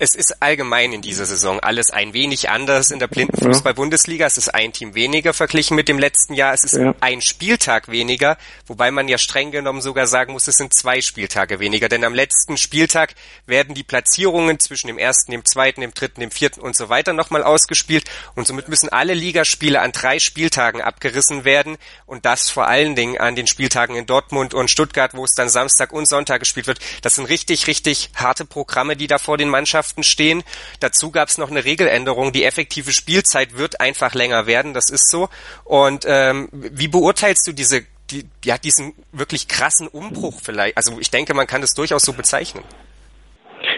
Es 0.00 0.14
ist 0.14 0.42
allgemein 0.42 0.94
in 0.94 1.02
dieser 1.02 1.26
Saison 1.26 1.60
alles 1.60 1.90
ein 1.90 2.14
wenig 2.14 2.48
anders 2.48 2.90
in 2.90 3.00
der 3.00 3.06
Blindenfußball-Bundesliga. 3.06 4.24
Es 4.24 4.38
ist 4.38 4.48
ein 4.48 4.72
Team 4.72 4.94
weniger 4.94 5.34
verglichen 5.34 5.76
mit 5.76 5.88
dem 5.88 5.98
letzten 5.98 6.32
Jahr. 6.32 6.54
Es 6.54 6.64
ist 6.64 6.72
ja. 6.72 6.94
ein 7.00 7.20
Spieltag 7.20 7.88
weniger, 7.90 8.38
wobei 8.66 8.90
man 8.90 9.08
ja 9.08 9.18
streng 9.18 9.50
genommen 9.50 9.82
sogar 9.82 10.06
sagen 10.06 10.32
muss, 10.32 10.48
es 10.48 10.56
sind 10.56 10.72
zwei 10.72 11.02
Spieltage 11.02 11.60
weniger. 11.60 11.90
Denn 11.90 12.02
am 12.02 12.14
letzten 12.14 12.56
Spieltag 12.56 13.14
werden 13.44 13.74
die 13.74 13.82
Platzierungen 13.82 14.58
zwischen 14.58 14.86
dem 14.86 14.96
ersten, 14.96 15.32
dem 15.32 15.44
zweiten, 15.44 15.82
dem 15.82 15.92
dritten, 15.92 16.22
dem 16.22 16.30
vierten 16.30 16.62
und 16.62 16.74
so 16.74 16.88
weiter 16.88 17.12
nochmal 17.12 17.42
ausgespielt. 17.42 18.04
Und 18.34 18.46
somit 18.46 18.68
müssen 18.68 18.88
alle 18.88 19.12
Ligaspiele 19.12 19.82
an 19.82 19.92
drei 19.92 20.18
Spieltagen 20.18 20.80
abgerissen 20.80 21.44
werden. 21.44 21.76
Und 22.06 22.24
das 22.24 22.48
vor 22.48 22.66
allen 22.66 22.96
Dingen 22.96 23.18
an 23.18 23.36
den 23.36 23.46
Spieltagen 23.46 23.96
in 23.96 24.06
Dortmund 24.06 24.54
und 24.54 24.70
Stuttgart, 24.70 25.12
wo 25.12 25.26
es 25.26 25.34
dann 25.34 25.50
Samstag 25.50 25.92
und 25.92 26.08
Sonntag 26.08 26.40
gespielt 26.40 26.68
wird. 26.68 26.78
Das 27.02 27.16
sind 27.16 27.26
richtig, 27.26 27.66
richtig 27.66 28.08
harte 28.14 28.46
Programme, 28.46 28.96
die 28.96 29.06
da 29.06 29.18
vor 29.18 29.36
den 29.36 29.50
Mannschaften 29.50 29.89
Mannschaften 29.90 30.02
stehen. 30.02 30.42
Dazu 30.80 31.10
gab 31.10 31.28
es 31.28 31.38
noch 31.38 31.50
eine 31.50 31.64
Regeländerung. 31.64 32.32
Die 32.32 32.44
effektive 32.44 32.92
Spielzeit 32.92 33.58
wird 33.58 33.80
einfach 33.80 34.14
länger 34.14 34.46
werden, 34.46 34.74
das 34.74 34.90
ist 34.90 35.10
so. 35.10 35.28
Und 35.64 36.04
ähm, 36.06 36.48
wie 36.52 36.88
beurteilst 36.88 37.46
du 37.46 37.52
diese, 37.52 37.82
die, 38.10 38.24
ja, 38.44 38.56
diesen 38.58 38.94
wirklich 39.12 39.48
krassen 39.48 39.88
Umbruch 39.88 40.40
vielleicht? 40.42 40.76
Also 40.76 40.98
ich 41.00 41.10
denke, 41.10 41.34
man 41.34 41.46
kann 41.46 41.60
das 41.60 41.74
durchaus 41.74 42.02
so 42.02 42.12
bezeichnen. 42.12 42.64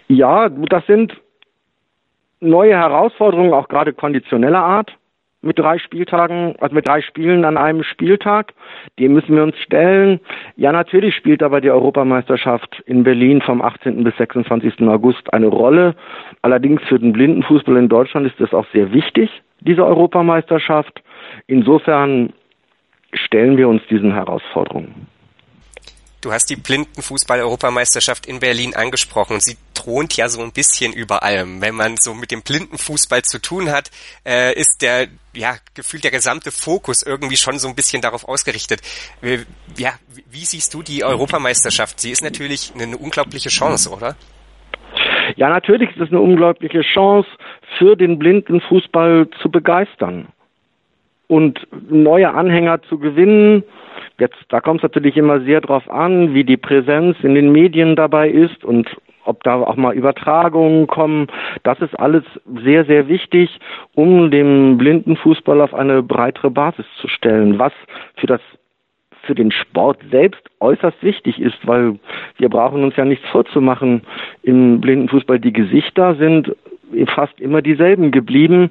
Ja, 0.09 0.49
das 0.49 0.85
sind 0.87 1.13
neue 2.41 2.75
Herausforderungen, 2.75 3.53
auch 3.53 3.69
gerade 3.69 3.93
konditioneller 3.93 4.63
Art 4.63 4.91
mit 5.43 5.59
drei 5.59 5.79
Spieltagen, 5.79 6.55
also 6.61 6.75
mit 6.75 6.87
drei 6.87 7.03
Spielen 7.03 7.45
an 7.45 7.57
einem 7.57 7.83
Spieltag. 7.83 8.55
Dem 8.99 9.13
müssen 9.13 9.35
wir 9.35 9.43
uns 9.43 9.59
stellen. 9.59 10.21
Ja, 10.57 10.73
natürlich 10.73 11.15
spielt 11.15 11.43
aber 11.43 11.61
die 11.61 11.71
Europameisterschaft 11.71 12.81
in 12.87 13.03
Berlin 13.03 13.43
vom 13.43 13.61
18. 13.61 14.05
bis 14.05 14.17
26. 14.17 14.81
August 14.83 15.33
eine 15.33 15.49
Rolle. 15.49 15.95
Allerdings 16.43 16.83
für 16.85 16.99
den 16.99 17.13
Blindenfußball 17.13 17.77
in 17.77 17.89
Deutschland 17.89 18.27
ist 18.27 18.41
das 18.41 18.55
auch 18.55 18.67
sehr 18.73 18.93
wichtig, 18.93 19.31
diese 19.61 19.85
Europameisterschaft. 19.85 21.03
Insofern 21.49 22.33
stellen 23.13 23.57
wir 23.57 23.69
uns 23.69 23.83
diesen 23.89 24.13
Herausforderungen. 24.13 25.07
Du 26.23 26.33
hast 26.33 26.49
die 26.51 26.57
Blindenfußball-Europameisterschaft 26.57 28.27
in 28.27 28.39
Berlin 28.39 28.77
angesprochen. 28.77 29.41
Sie 29.41 29.57
thront 29.75 30.17
ja 30.17 30.29
so 30.29 30.41
ein 30.41 30.53
bisschen 30.53 30.93
über 30.93 31.25
allem. 31.25 31.61
Wenn 31.61 31.75
man 31.75 31.97
so 31.99 32.15
mit 32.15 32.31
dem 32.31 32.43
Blindenfußball 32.43 33.23
zu 33.23 33.43
tun 33.43 33.73
hat, 33.73 33.91
äh, 34.25 34.55
ist 34.55 34.83
der, 34.83 35.09
ja, 35.35 35.57
gefühlt 35.75 36.05
der 36.05 36.13
gesamte 36.13 36.53
Fokus 36.53 37.03
irgendwie 37.03 37.37
schon 37.37 37.59
so 37.59 37.67
ein 37.67 37.75
bisschen 37.75 38.03
darauf 38.03 38.29
ausgerichtet. 38.29 38.83
Äh, 39.21 39.39
ja, 39.77 39.95
wie 40.31 40.45
siehst 40.45 40.73
du 40.75 40.85
die 40.85 41.03
Europameisterschaft? 41.03 41.99
Sie 41.99 42.13
ist 42.13 42.23
natürlich 42.23 42.73
eine 42.79 42.97
unglaubliche 42.97 43.49
Chance, 43.49 43.91
oder? 43.91 44.15
Ja, 45.35 45.49
natürlich 45.49 45.91
ist 45.91 46.03
es 46.03 46.09
eine 46.11 46.21
unglaubliche 46.21 46.83
Chance, 46.83 47.29
für 47.79 47.97
den 47.97 48.21
Blindenfußball 48.21 49.29
zu 49.43 49.51
begeistern 49.51 50.29
und 51.33 51.67
neue 51.91 52.33
Anhänger 52.35 52.83
zu 52.83 52.99
gewinnen 52.99 53.65
Jetzt, 54.19 54.37
da 54.51 54.61
kommt 54.61 54.81
es 54.81 54.83
natürlich 54.85 55.17
immer 55.17 55.41
sehr 55.41 55.61
drauf 55.61 55.91
an, 55.91 56.35
wie 56.35 56.45
die 56.45 56.57
Präsenz 56.57 57.17
in 57.23 57.35
den 57.35 57.51
Medien 57.51 57.97
dabei 57.97 58.29
ist 58.29 58.65
und 58.65 58.89
ob 59.25 59.43
da 59.45 59.55
auch 59.55 59.77
mal 59.77 59.95
Übertragungen 59.95 60.87
kommen. 60.87 61.29
Das 61.63 61.81
ist 61.81 61.99
alles 61.99 62.25
sehr, 62.63 62.85
sehr 62.85 63.09
wichtig, 63.09 63.59
um 63.95 64.31
den 64.31 64.79
Blindenfußball 64.79 65.61
auf 65.61 65.75
eine 65.75 66.03
breitere 66.03 66.51
Basis 66.51 66.87
zu 67.01 67.09
stellen, 67.09 67.59
was 67.59 67.73
für 68.17 68.27
das 68.27 68.41
für 69.25 69.35
den 69.37 69.53
Sport 69.53 69.99
selbst 70.11 70.43
äußerst 70.59 71.01
wichtig 71.03 71.41
ist, 71.41 71.59
weil 71.65 71.99
wir 72.39 72.49
brauchen 72.49 72.83
uns 72.83 72.97
ja 72.97 73.05
nichts 73.05 73.27
vorzumachen. 73.29 74.03
Im 74.43 74.81
Blindenfußball 74.81 75.39
die 75.39 75.53
Gesichter 75.53 76.17
sind 76.17 76.55
fast 77.07 77.41
immer 77.41 77.63
dieselben 77.63 78.11
geblieben. 78.11 78.71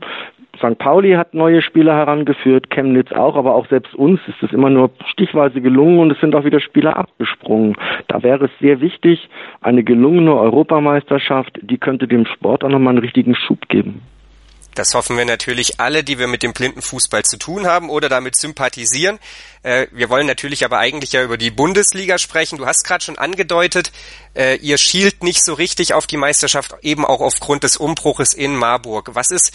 St. 0.62 0.78
Pauli 0.78 1.14
hat 1.14 1.34
neue 1.34 1.62
Spieler 1.62 1.96
herangeführt, 1.96 2.70
Chemnitz 2.70 3.12
auch, 3.12 3.36
aber 3.36 3.56
auch 3.56 3.68
selbst 3.68 3.96
uns 3.96 4.20
ist 4.28 4.42
es 4.44 4.52
immer 4.52 4.70
nur 4.70 4.92
stichweise 5.12 5.60
gelungen 5.60 6.00
und 6.00 6.12
es 6.12 6.20
sind 6.20 6.36
auch 6.36 6.46
wieder 6.46 6.60
Spieler 6.60 6.98
abgesprungen. 6.98 7.76
Da 8.08 8.22
wäre 8.24 8.46
es 8.46 8.52
sehr 8.60 8.80
wichtig, 8.80 9.30
eine 9.62 9.84
gelungene 9.84 10.36
Europameisterschaft, 10.36 11.60
die 11.62 11.78
könnte 11.78 12.08
dem 12.08 12.26
Sport 12.26 12.64
auch 12.64 12.70
nochmal 12.70 12.92
einen 12.92 13.04
richtigen 13.04 13.36
Schub 13.36 13.68
geben. 13.70 14.02
Das 14.76 14.94
hoffen 14.94 15.18
wir 15.18 15.26
natürlich 15.26 15.82
alle, 15.82 16.02
die 16.04 16.18
wir 16.18 16.28
mit 16.28 16.44
dem 16.44 16.54
blinden 16.54 16.82
Fußball 16.82 17.24
zu 17.24 17.38
tun 17.38 17.68
haben 17.68 17.90
oder 17.90 18.08
damit 18.08 18.38
sympathisieren. 18.38 19.20
Äh, 19.64 19.88
wir 19.92 20.10
wollen 20.10 20.28
natürlich 20.28 20.64
aber 20.64 20.80
eigentlich 20.80 21.12
ja 21.12 21.24
über 21.24 21.38
die 21.38 21.52
Bundesliga 21.52 22.18
sprechen. 22.18 22.58
Du 22.58 22.66
hast 22.66 22.86
gerade 22.86 23.04
schon 23.04 23.18
angedeutet, 23.18 23.92
äh, 24.34 24.56
ihr 24.58 24.78
schielt 24.78 25.24
nicht 25.24 25.44
so 25.44 25.56
richtig 25.56 25.94
auf 25.94 26.08
die 26.08 26.16
Meisterschaft, 26.16 26.76
eben 26.84 27.04
auch 27.04 27.20
aufgrund 27.20 27.64
des 27.64 27.76
Umbruches 27.76 28.34
in 28.34 28.56
Marburg. 28.56 29.10
Was 29.14 29.32
ist 29.32 29.54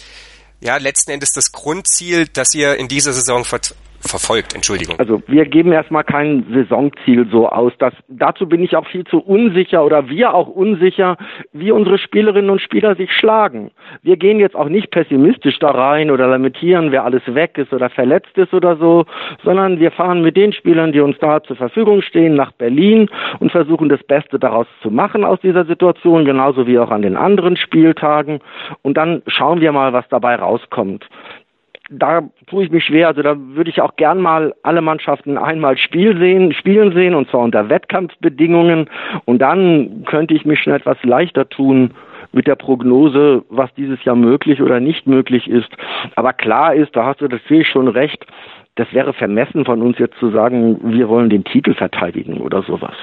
ja 0.61 0.77
letzten 0.77 1.11
Endes 1.11 1.31
das 1.31 1.51
Grundziel, 1.51 2.27
das 2.27 2.53
ihr 2.53 2.75
in 2.77 2.87
dieser 2.87 3.13
Saison 3.13 3.45
verfolgt, 4.07 4.55
Entschuldigung. 4.55 4.99
Also 4.99 5.21
wir 5.27 5.45
geben 5.45 5.71
erstmal 5.71 6.03
kein 6.03 6.45
Saisonziel 6.53 7.27
so 7.31 7.49
aus. 7.49 7.73
Das, 7.79 7.93
dazu 8.07 8.47
bin 8.47 8.63
ich 8.63 8.75
auch 8.75 8.87
viel 8.87 9.03
zu 9.05 9.19
unsicher 9.19 9.83
oder 9.83 10.09
wir 10.09 10.33
auch 10.33 10.47
unsicher, 10.47 11.17
wie 11.53 11.71
unsere 11.71 11.97
Spielerinnen 11.97 12.49
und 12.49 12.61
Spieler 12.61 12.95
sich 12.95 13.11
schlagen. 13.11 13.71
Wir 14.01 14.17
gehen 14.17 14.39
jetzt 14.39 14.55
auch 14.55 14.69
nicht 14.69 14.91
pessimistisch 14.91 15.59
da 15.59 15.71
rein 15.71 16.11
oder 16.11 16.27
lamentieren, 16.27 16.91
wer 16.91 17.03
alles 17.03 17.23
weg 17.27 17.57
ist 17.57 17.73
oder 17.73 17.89
verletzt 17.89 18.37
ist 18.37 18.53
oder 18.53 18.77
so, 18.77 19.05
sondern 19.43 19.79
wir 19.79 19.91
fahren 19.91 20.21
mit 20.21 20.37
den 20.37 20.53
Spielern, 20.53 20.91
die 20.91 20.99
uns 20.99 21.17
da 21.19 21.41
zur 21.43 21.55
Verfügung 21.55 22.01
stehen, 22.01 22.35
nach 22.35 22.51
Berlin 22.51 23.09
und 23.39 23.51
versuchen 23.51 23.89
das 23.89 24.03
Beste 24.03 24.39
daraus 24.39 24.67
zu 24.81 24.91
machen 24.91 25.23
aus 25.23 25.39
dieser 25.41 25.65
Situation, 25.65 26.25
genauso 26.25 26.67
wie 26.67 26.79
auch 26.79 26.91
an 26.91 27.01
den 27.01 27.17
anderen 27.17 27.57
Spieltagen. 27.57 28.39
Und 28.81 28.97
dann 28.97 29.21
schauen 29.27 29.61
wir 29.61 29.71
mal, 29.71 29.93
was 29.93 30.07
dabei 30.09 30.35
rauskommt 30.35 31.07
da 31.89 32.29
tue 32.47 32.65
ich 32.65 32.71
mich 32.71 32.85
schwer. 32.85 33.07
Also 33.07 33.21
da 33.21 33.35
würde 33.37 33.69
ich 33.69 33.81
auch 33.81 33.95
gern 33.95 34.21
mal 34.21 34.53
alle 34.63 34.81
Mannschaften 34.81 35.37
einmal 35.37 35.77
Spiel 35.77 36.17
sehen, 36.17 36.53
spielen 36.53 36.93
sehen 36.93 37.15
und 37.15 37.29
zwar 37.29 37.41
unter 37.41 37.69
Wettkampfbedingungen. 37.69 38.89
Und 39.25 39.39
dann 39.39 40.03
könnte 40.05 40.33
ich 40.33 40.45
mich 40.45 40.59
schon 40.61 40.73
etwas 40.73 40.97
leichter 41.03 41.47
tun 41.49 41.91
mit 42.33 42.47
der 42.47 42.55
Prognose, 42.55 43.43
was 43.49 43.73
dieses 43.75 44.03
Jahr 44.03 44.15
möglich 44.15 44.61
oder 44.61 44.79
nicht 44.79 45.07
möglich 45.07 45.49
ist. 45.49 45.69
Aber 46.15 46.33
klar 46.33 46.75
ist, 46.75 46.95
da 46.95 47.05
hast 47.05 47.21
du 47.21 47.27
natürlich 47.27 47.67
schon 47.67 47.87
recht, 47.87 48.25
das 48.75 48.91
wäre 48.93 49.13
vermessen 49.13 49.65
von 49.65 49.81
uns 49.81 49.97
jetzt 49.97 50.17
zu 50.19 50.29
sagen, 50.29 50.79
wir 50.83 51.09
wollen 51.09 51.29
den 51.29 51.43
Titel 51.43 51.73
verteidigen 51.73 52.39
oder 52.41 52.61
sowas. 52.61 52.95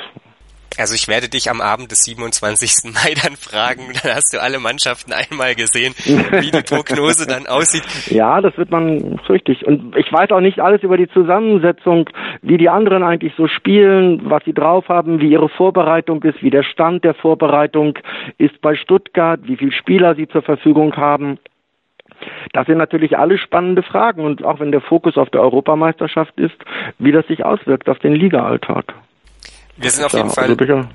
Also 0.78 0.94
ich 0.94 1.08
werde 1.08 1.28
dich 1.28 1.50
am 1.50 1.60
Abend 1.60 1.90
des 1.90 2.04
27. 2.04 2.92
Mai 2.94 3.14
dann 3.22 3.36
fragen, 3.36 3.92
dann 4.02 4.14
hast 4.14 4.34
du 4.34 4.40
alle 4.40 4.58
Mannschaften 4.58 5.12
einmal 5.12 5.54
gesehen, 5.54 5.94
wie 6.04 6.50
die 6.50 6.62
Prognose 6.62 7.26
dann 7.26 7.46
aussieht. 7.46 7.84
Ja, 8.14 8.40
das 8.40 8.56
wird 8.58 8.70
man 8.70 9.18
richtig. 9.28 9.66
Und 9.66 9.96
ich 9.96 10.12
weiß 10.12 10.30
auch 10.30 10.40
nicht 10.40 10.60
alles 10.60 10.82
über 10.82 10.96
die 10.96 11.08
Zusammensetzung, 11.08 12.08
wie 12.42 12.58
die 12.58 12.68
anderen 12.68 13.02
eigentlich 13.02 13.32
so 13.36 13.48
spielen, 13.48 14.30
was 14.30 14.44
sie 14.44 14.52
drauf 14.52 14.88
haben, 14.88 15.20
wie 15.20 15.30
ihre 15.30 15.48
Vorbereitung 15.48 16.22
ist, 16.22 16.42
wie 16.42 16.50
der 16.50 16.62
Stand 16.62 17.02
der 17.02 17.14
Vorbereitung 17.14 17.98
ist 18.38 18.60
bei 18.60 18.76
Stuttgart, 18.76 19.40
wie 19.44 19.56
viele 19.56 19.72
Spieler 19.72 20.14
sie 20.14 20.28
zur 20.28 20.42
Verfügung 20.42 20.96
haben. 20.96 21.38
Das 22.52 22.66
sind 22.66 22.78
natürlich 22.78 23.18
alle 23.18 23.38
spannende 23.38 23.82
Fragen 23.82 24.24
und 24.24 24.44
auch 24.44 24.60
wenn 24.60 24.70
der 24.70 24.80
Fokus 24.80 25.16
auf 25.16 25.30
der 25.30 25.40
Europameisterschaft 25.40 26.38
ist, 26.38 26.56
wie 26.98 27.12
das 27.12 27.26
sich 27.26 27.44
auswirkt 27.44 27.88
auf 27.88 27.98
den 27.98 28.14
Ligaalltag. 28.14 28.94
Wir 29.76 29.90
sind 29.90 30.04
auf 30.04 30.12
jeden 30.12 30.30
Fall 30.30 30.50
also 30.50 30.88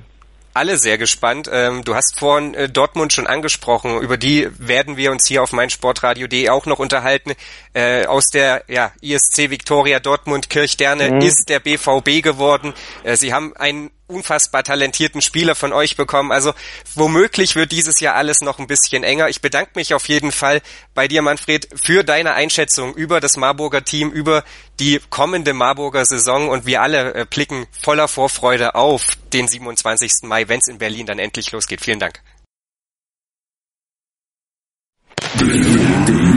alle 0.54 0.78
sehr 0.78 0.98
gespannt. 0.98 1.50
Ähm, 1.52 1.84
du 1.84 1.96
hast 1.96 2.20
vorhin 2.20 2.54
äh, 2.54 2.70
Dortmund 2.70 3.14
schon 3.14 3.28
angesprochen. 3.28 4.02
Über 4.02 4.18
die 4.18 4.50
werden 4.58 4.98
wir 4.98 5.12
uns 5.12 5.28
hier 5.28 5.44
auf 5.44 5.54
meinsportradio.de 5.54 6.50
auch 6.50 6.66
noch 6.66 6.80
unterhalten. 6.80 7.34
Äh, 7.74 8.06
aus 8.06 8.26
der 8.28 8.64
ja, 8.68 8.92
ISC 9.02 9.50
Victoria 9.50 10.00
Dortmund 10.00 10.50
Kirchderne 10.50 11.12
mhm. 11.12 11.22
ist 11.22 11.50
der 11.50 11.60
BVB 11.60 12.24
geworden. 12.24 12.74
Äh, 13.04 13.16
sie 13.16 13.34
haben 13.34 13.56
einen 13.56 13.92
unfassbar 14.10 14.64
talentierten 14.64 15.22
Spieler 15.22 15.56
von 15.56 15.72
euch 15.72 15.96
bekommen. 15.96 16.32
Also 16.32 16.54
womöglich 16.96 17.56
wird 17.56 17.72
dieses 17.72 18.00
Jahr 18.00 18.16
alles 18.16 18.42
noch 18.42 18.60
ein 18.60 18.68
bisschen 18.68 19.04
enger. 19.04 19.30
Ich 19.30 19.42
bedanke 19.42 19.72
mich 19.76 19.94
auf 19.94 20.10
jeden 20.10 20.32
Fall 20.32 20.62
bei 20.94 21.08
dir, 21.08 21.22
Manfred, 21.22 21.70
für 21.82 22.04
deine 22.04 22.34
Einschätzung 22.34 22.94
über 22.96 23.20
das 23.20 23.38
Marburger 23.38 23.84
Team, 23.84 24.12
über 24.12 24.44
die 24.80 25.00
kommende 25.10 25.54
Marburger 25.54 26.06
Saison 26.06 26.50
und 26.50 26.66
wir 26.66 26.82
alle 26.82 27.14
äh, 27.14 27.26
blicken 27.30 27.68
voller 27.82 28.08
Vorfreude 28.08 28.76
auf 28.76 29.18
den 29.32 29.48
27. 29.48 30.24
Mai, 30.24 30.48
wenn 30.48 30.60
es 30.60 30.68
in 30.68 30.80
Berlin 30.80 31.06
dann 31.06 31.20
endlich 31.20 31.52
losgeht. 31.52 31.82
Vielen 31.82 32.00
Dank. 32.00 32.22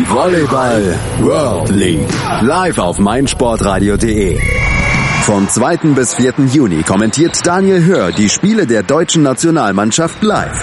Volleyball 0.09 0.99
World 1.21 1.71
League. 1.71 2.09
Live 2.43 2.79
auf 2.79 2.99
meinsportradio.de 2.99 4.39
Vom 5.23 5.49
2. 5.49 5.95
bis 5.95 6.15
4. 6.15 6.35
Juni 6.53 6.83
kommentiert 6.83 7.39
Daniel 7.47 7.85
Hör 7.85 8.11
die 8.11 8.29
Spiele 8.29 8.67
der 8.67 8.83
deutschen 8.83 9.23
Nationalmannschaft 9.23 10.21
live. 10.21 10.61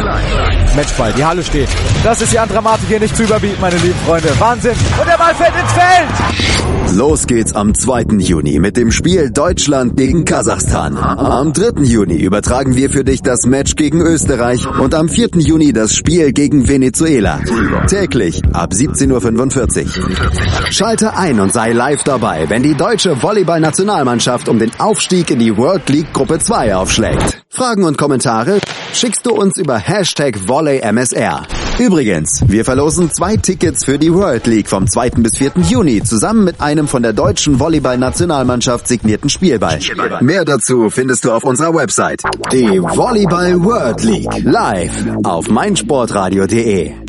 Matchball, 0.76 1.14
die 1.14 1.24
Halle 1.24 1.44
steht. 1.44 1.70
Das 2.04 2.22
ist 2.22 2.34
die 2.34 2.40
Andramatik 2.40 2.88
hier 2.90 3.00
nicht 3.00 3.16
zu 3.16 3.24
überbieten, 3.24 3.58
meine 3.62 3.78
lieben 3.78 4.00
Freunde. 4.06 4.30
Wahnsinn. 4.38 4.76
Und 5.00 5.08
der 5.08 5.18
Ball 5.18 5.34
fällt 5.34 5.54
ins 5.56 5.72
Feld. 5.72 6.50
Los 6.96 7.28
geht's 7.28 7.54
am 7.54 7.76
2. 7.76 8.18
Juni 8.18 8.60
mit 8.60 8.76
dem 8.76 8.92
Spiel 8.92 9.30
Deutschland 9.30 9.96
gegen 9.96 10.26
Kasachstan. 10.26 10.98
Am 10.98 11.54
3. 11.54 11.84
Juni 11.84 12.18
übertragen 12.18 12.76
wir 12.76 12.90
für 12.90 13.04
dich 13.04 13.22
das 13.22 13.46
Match 13.46 13.76
gegen 13.76 14.02
Österreich 14.02 14.68
und 14.68 14.96
am 14.96 15.08
4. 15.08 15.30
Juni 15.38 15.72
das 15.72 15.94
Spiel 15.94 16.34
gegen 16.34 16.68
Venezuela. 16.68 17.40
Täglich 17.88 18.42
ab 18.54 18.72
17.45 18.74 20.00
Uhr. 20.00 20.72
Schalte 20.72 21.16
ein 21.16 21.40
und 21.40 21.54
sei 21.54 21.74
live 21.74 22.04
dabei, 22.04 22.50
wenn 22.50 22.64
die 22.64 22.76
deutsche 22.76 23.22
Volleyball-Nationalmannschaft 23.22 24.49
um 24.50 24.60
den 24.60 24.72
Aufstieg 24.80 25.32
in 25.32 25.40
die 25.40 25.56
World 25.56 25.88
League 25.90 26.12
Gruppe 26.14 26.40
2 26.40 26.76
aufschlägt. 26.76 27.42
Fragen 27.50 27.84
und 27.84 27.98
Kommentare 27.98 28.60
schickst 28.94 29.26
du 29.26 29.32
uns 29.32 29.58
über 29.58 29.78
Hashtag 29.78 30.48
VolleyMSR. 30.48 31.48
Übrigens, 31.78 32.44
wir 32.48 32.66
verlosen 32.66 33.10
zwei 33.12 33.38
Tickets 33.38 33.86
für 33.86 33.98
die 33.98 34.14
World 34.14 34.48
League 34.48 34.68
vom 34.68 34.90
2. 34.90 35.12
bis 35.12 35.38
4. 35.38 35.54
Juni 35.70 36.04
zusammen 36.04 36.44
mit 36.44 36.60
einem 36.60 36.88
von 36.88 37.04
der 37.04 37.14
deutschen 37.14 37.60
Volleyball-Nationalmannschaft 37.60 38.88
signierten 38.88 39.30
Spielball. 39.30 39.80
Mehr 40.20 40.44
dazu 40.44 40.90
findest 40.90 41.24
du 41.24 41.32
auf 41.32 41.44
unserer 41.44 41.74
Website. 41.74 42.22
Die 42.52 42.82
Volleyball 42.82 43.64
World 43.64 44.04
League 44.04 44.44
live 44.44 45.06
auf 45.24 45.48
meinsportradio.de. 45.48 47.09